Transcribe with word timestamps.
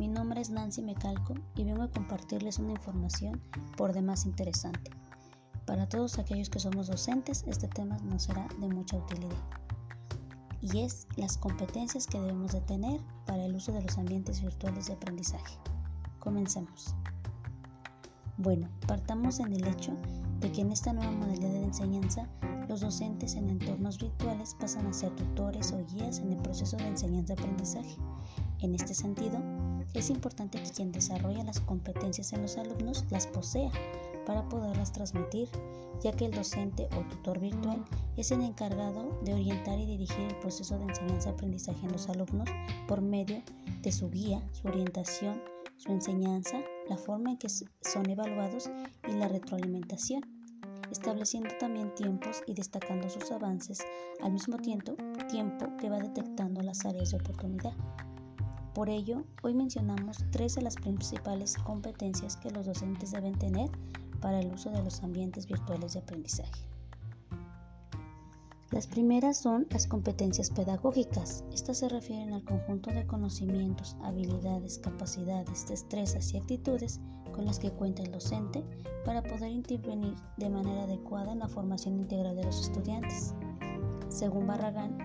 nombre 0.00 0.40
es 0.40 0.50
Nancy 0.50 0.82
Mecalco 0.82 1.34
y 1.54 1.64
vengo 1.64 1.82
a 1.82 1.90
compartirles 1.90 2.58
una 2.58 2.72
información 2.72 3.40
por 3.76 3.92
demás 3.92 4.24
interesante. 4.24 4.90
Para 5.66 5.88
todos 5.88 6.18
aquellos 6.18 6.50
que 6.50 6.60
somos 6.60 6.86
docentes, 6.86 7.44
este 7.46 7.68
tema 7.68 7.96
nos 7.98 8.24
será 8.24 8.46
de 8.60 8.68
mucha 8.68 8.96
utilidad. 8.96 9.36
Y 10.60 10.80
es 10.80 11.06
las 11.16 11.36
competencias 11.36 12.06
que 12.06 12.20
debemos 12.20 12.52
de 12.52 12.60
tener 12.60 13.00
para 13.26 13.44
el 13.44 13.54
uso 13.54 13.72
de 13.72 13.82
los 13.82 13.98
ambientes 13.98 14.40
virtuales 14.40 14.86
de 14.86 14.92
aprendizaje. 14.94 15.56
Comencemos. 16.20 16.94
Bueno, 18.38 18.68
partamos 18.86 19.40
en 19.40 19.52
el 19.52 19.66
hecho 19.66 19.92
de 20.40 20.50
que 20.52 20.60
en 20.60 20.72
esta 20.72 20.92
nueva 20.92 21.12
modalidad 21.12 21.50
de 21.50 21.64
enseñanza, 21.64 22.28
los 22.68 22.80
docentes 22.80 23.34
en 23.34 23.50
entornos 23.50 23.98
virtuales 23.98 24.56
pasan 24.58 24.86
a 24.86 24.92
ser 24.92 25.14
tutores 25.16 25.72
o 25.72 25.84
guías 25.86 26.18
en 26.18 26.32
el 26.32 26.38
proceso 26.38 26.76
de 26.76 26.86
enseñanza-aprendizaje. 26.86 27.96
En 28.60 28.74
este 28.74 28.94
sentido, 28.94 29.38
es 29.94 30.10
importante 30.10 30.62
que 30.62 30.70
quien 30.70 30.92
desarrolla 30.92 31.44
las 31.44 31.60
competencias 31.60 32.32
en 32.32 32.42
los 32.42 32.56
alumnos 32.56 33.04
las 33.10 33.26
posea 33.26 33.70
para 34.26 34.48
poderlas 34.48 34.92
transmitir, 34.92 35.48
ya 36.02 36.12
que 36.12 36.26
el 36.26 36.32
docente 36.32 36.88
o 36.96 37.08
tutor 37.08 37.38
virtual 37.40 37.84
es 38.16 38.30
el 38.30 38.42
encargado 38.42 39.18
de 39.22 39.34
orientar 39.34 39.78
y 39.78 39.86
dirigir 39.86 40.20
el 40.20 40.36
proceso 40.36 40.78
de 40.78 40.84
enseñanza-aprendizaje 40.84 41.86
en 41.86 41.92
los 41.92 42.08
alumnos 42.08 42.48
por 42.88 43.00
medio 43.00 43.42
de 43.82 43.92
su 43.92 44.10
guía, 44.10 44.42
su 44.52 44.68
orientación, 44.68 45.42
su 45.76 45.90
enseñanza, 45.90 46.58
la 46.88 46.96
forma 46.96 47.32
en 47.32 47.38
que 47.38 47.48
son 47.48 48.08
evaluados 48.08 48.70
y 49.08 49.12
la 49.12 49.28
retroalimentación, 49.28 50.22
estableciendo 50.90 51.50
también 51.58 51.94
tiempos 51.94 52.42
y 52.46 52.54
destacando 52.54 53.08
sus 53.08 53.30
avances 53.32 53.80
al 54.22 54.32
mismo 54.32 54.58
tiempo, 54.58 54.94
tiempo 55.28 55.66
que 55.78 55.90
va 55.90 55.98
detectando 55.98 56.62
las 56.62 56.84
áreas 56.84 57.10
de 57.10 57.16
oportunidad. 57.16 57.74
Por 58.74 58.88
ello, 58.88 59.24
hoy 59.42 59.52
mencionamos 59.52 60.24
tres 60.30 60.54
de 60.54 60.62
las 60.62 60.76
principales 60.76 61.56
competencias 61.58 62.36
que 62.36 62.50
los 62.50 62.64
docentes 62.64 63.10
deben 63.10 63.38
tener 63.38 63.70
para 64.20 64.40
el 64.40 64.50
uso 64.50 64.70
de 64.70 64.82
los 64.82 65.02
ambientes 65.02 65.46
virtuales 65.46 65.92
de 65.92 66.00
aprendizaje. 66.00 66.72
Las 68.70 68.86
primeras 68.86 69.36
son 69.36 69.66
las 69.68 69.86
competencias 69.86 70.48
pedagógicas. 70.48 71.44
Estas 71.52 71.78
se 71.78 71.90
refieren 71.90 72.32
al 72.32 72.44
conjunto 72.44 72.90
de 72.90 73.06
conocimientos, 73.06 73.94
habilidades, 74.02 74.78
capacidades, 74.78 75.68
destrezas 75.68 76.32
y 76.32 76.38
actitudes 76.38 76.98
con 77.34 77.44
las 77.44 77.58
que 77.58 77.70
cuenta 77.70 78.02
el 78.02 78.10
docente 78.10 78.64
para 79.04 79.22
poder 79.22 79.50
intervenir 79.50 80.14
de 80.38 80.48
manera 80.48 80.84
adecuada 80.84 81.32
en 81.32 81.40
la 81.40 81.48
formación 81.48 81.98
integral 81.98 82.36
de 82.36 82.44
los 82.44 82.62
estudiantes. 82.62 83.34
Según 84.08 84.46
Barragán, 84.46 84.96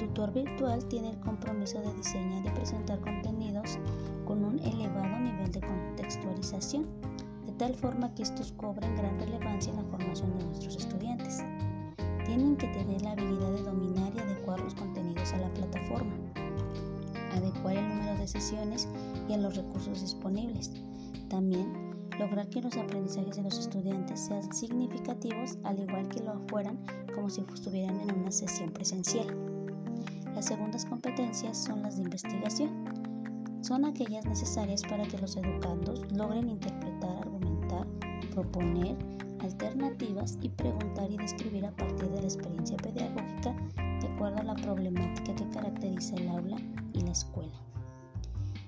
tutor 0.00 0.32
virtual 0.32 0.82
tiene 0.86 1.10
el 1.10 1.20
compromiso 1.20 1.78
de 1.78 1.92
diseñar 1.92 2.46
y 2.46 2.50
presentar 2.50 2.98
contenidos 3.00 3.78
con 4.24 4.42
un 4.42 4.58
elevado 4.60 5.18
nivel 5.18 5.52
de 5.52 5.60
contextualización, 5.60 6.86
de 7.44 7.52
tal 7.52 7.74
forma 7.74 8.14
que 8.14 8.22
estos 8.22 8.52
cobren 8.52 8.96
gran 8.96 9.20
relevancia 9.20 9.70
en 9.70 9.76
la 9.76 9.84
formación 9.90 10.38
de 10.38 10.44
nuestros 10.46 10.76
estudiantes. 10.76 11.44
Tienen 12.24 12.56
que 12.56 12.68
tener 12.68 13.02
la 13.02 13.12
habilidad 13.12 13.50
de 13.50 13.62
dominar 13.62 14.12
y 14.14 14.20
adecuar 14.20 14.60
los 14.60 14.74
contenidos 14.74 15.34
a 15.34 15.38
la 15.38 15.52
plataforma, 15.52 16.14
adecuar 17.34 17.76
el 17.76 17.86
número 17.86 18.16
de 18.16 18.26
sesiones 18.26 18.88
y 19.28 19.34
a 19.34 19.36
los 19.36 19.54
recursos 19.54 20.00
disponibles. 20.00 20.72
También 21.28 21.92
lograr 22.18 22.48
que 22.48 22.62
los 22.62 22.74
aprendizajes 22.78 23.36
de 23.36 23.42
los 23.42 23.58
estudiantes 23.58 24.18
sean 24.18 24.50
significativos 24.54 25.58
al 25.64 25.78
igual 25.78 26.08
que 26.08 26.22
lo 26.22 26.40
fueran 26.48 26.78
como 27.14 27.28
si 27.28 27.42
estuvieran 27.54 28.00
en 28.00 28.18
una 28.18 28.30
sesión 28.30 28.70
presencial. 28.70 29.59
Las 30.34 30.46
segundas 30.46 30.84
competencias 30.84 31.58
son 31.58 31.82
las 31.82 31.96
de 31.96 32.04
investigación. 32.04 32.84
Son 33.62 33.84
aquellas 33.84 34.24
necesarias 34.24 34.82
para 34.82 35.04
que 35.04 35.18
los 35.18 35.36
educandos 35.36 36.10
logren 36.12 36.48
interpretar, 36.48 37.18
argumentar, 37.18 37.86
proponer 38.32 38.96
alternativas 39.40 40.38
y 40.40 40.48
preguntar 40.48 41.10
y 41.10 41.16
describir 41.16 41.66
a 41.66 41.76
partir 41.76 42.08
de 42.10 42.20
la 42.20 42.26
experiencia 42.26 42.76
pedagógica 42.76 43.54
de 44.00 44.08
acuerdo 44.08 44.38
a 44.38 44.44
la 44.44 44.54
problemática 44.54 45.34
que 45.34 45.48
caracteriza 45.50 46.16
el 46.16 46.28
aula 46.28 46.56
y 46.92 47.00
la 47.00 47.12
escuela. 47.12 47.60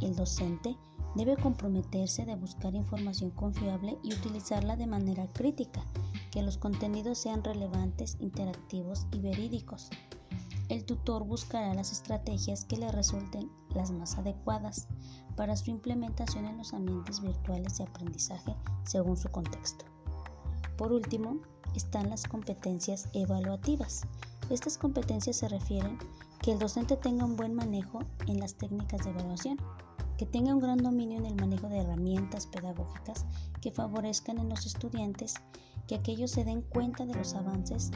El 0.00 0.14
docente 0.16 0.76
debe 1.14 1.36
comprometerse 1.36 2.26
de 2.26 2.34
buscar 2.34 2.74
información 2.74 3.30
confiable 3.30 3.96
y 4.02 4.12
utilizarla 4.12 4.76
de 4.76 4.86
manera 4.86 5.26
crítica, 5.32 5.84
que 6.30 6.42
los 6.42 6.58
contenidos 6.58 7.18
sean 7.18 7.44
relevantes, 7.44 8.16
interactivos 8.20 9.06
y 9.12 9.20
verídicos, 9.20 9.90
el 10.74 10.84
tutor 10.84 11.24
buscará 11.24 11.72
las 11.72 11.92
estrategias 11.92 12.64
que 12.64 12.76
le 12.76 12.90
resulten 12.90 13.48
las 13.76 13.92
más 13.92 14.18
adecuadas 14.18 14.88
para 15.36 15.56
su 15.56 15.70
implementación 15.70 16.46
en 16.46 16.58
los 16.58 16.74
ambientes 16.74 17.20
virtuales 17.20 17.78
de 17.78 17.84
aprendizaje 17.84 18.56
según 18.84 19.16
su 19.16 19.28
contexto. 19.28 19.84
Por 20.76 20.92
último, 20.92 21.36
están 21.76 22.10
las 22.10 22.24
competencias 22.24 23.08
evaluativas. 23.12 24.02
Estas 24.50 24.76
competencias 24.76 25.36
se 25.36 25.48
refieren 25.48 25.96
que 26.42 26.52
el 26.52 26.58
docente 26.58 26.96
tenga 26.96 27.24
un 27.24 27.36
buen 27.36 27.54
manejo 27.54 28.00
en 28.26 28.40
las 28.40 28.56
técnicas 28.56 29.04
de 29.04 29.10
evaluación, 29.10 29.58
que 30.18 30.26
tenga 30.26 30.54
un 30.54 30.60
gran 30.60 30.78
dominio 30.78 31.18
en 31.18 31.26
el 31.26 31.36
manejo 31.36 31.68
de 31.68 31.78
herramientas 31.78 32.48
pedagógicas 32.48 33.26
que 33.60 33.70
favorezcan 33.70 34.38
en 34.38 34.48
los 34.48 34.66
estudiantes 34.66 35.34
que 35.86 35.94
aquellos 35.94 36.32
se 36.32 36.44
den 36.44 36.62
cuenta 36.62 37.06
de 37.06 37.14
los 37.14 37.34
avances 37.34 37.92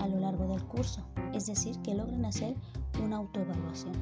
a 0.00 0.06
lo 0.06 0.20
largo 0.20 0.46
del 0.46 0.64
curso, 0.64 1.04
es 1.34 1.46
decir, 1.46 1.78
que 1.82 1.94
logren 1.94 2.24
hacer 2.24 2.54
una 3.02 3.16
autoevaluación. 3.16 3.92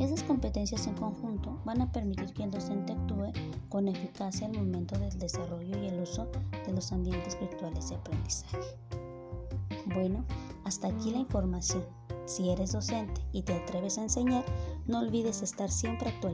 Esas 0.00 0.22
competencias 0.24 0.86
en 0.86 0.94
conjunto 0.94 1.60
van 1.64 1.80
a 1.80 1.92
permitir 1.92 2.32
que 2.32 2.42
el 2.42 2.50
docente 2.50 2.92
actúe 2.92 3.32
con 3.68 3.88
eficacia 3.88 4.46
al 4.46 4.54
momento 4.54 4.98
del 4.98 5.16
desarrollo 5.18 5.78
y 5.80 5.86
el 5.86 6.00
uso 6.00 6.28
de 6.66 6.72
los 6.72 6.90
ambientes 6.92 7.38
virtuales 7.38 7.90
de 7.90 7.96
aprendizaje. 7.96 8.58
Bueno, 9.94 10.24
hasta 10.64 10.88
aquí 10.88 11.10
la 11.10 11.18
información. 11.18 11.84
Si 12.26 12.50
eres 12.50 12.72
docente 12.72 13.20
y 13.32 13.42
te 13.42 13.54
atreves 13.54 13.98
a 13.98 14.02
enseñar, 14.02 14.44
no 14.86 15.00
olvides 15.00 15.42
estar 15.42 15.70
siempre 15.70 16.08
actualizado 16.08 16.30